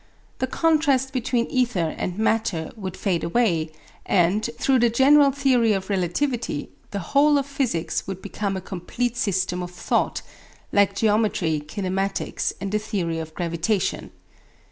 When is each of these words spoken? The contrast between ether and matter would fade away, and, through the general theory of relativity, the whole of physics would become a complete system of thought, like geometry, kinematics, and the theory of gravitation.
The 0.39 0.47
contrast 0.47 1.13
between 1.13 1.45
ether 1.51 1.93
and 1.95 2.17
matter 2.17 2.71
would 2.75 2.97
fade 2.97 3.23
away, 3.23 3.71
and, 4.03 4.49
through 4.57 4.79
the 4.79 4.89
general 4.89 5.29
theory 5.31 5.73
of 5.73 5.91
relativity, 5.91 6.69
the 6.89 7.13
whole 7.13 7.37
of 7.37 7.45
physics 7.45 8.07
would 8.07 8.19
become 8.19 8.57
a 8.57 8.61
complete 8.61 9.15
system 9.15 9.61
of 9.61 9.69
thought, 9.69 10.23
like 10.71 10.95
geometry, 10.95 11.59
kinematics, 11.63 12.51
and 12.59 12.71
the 12.71 12.79
theory 12.79 13.19
of 13.19 13.35
gravitation. 13.35 14.09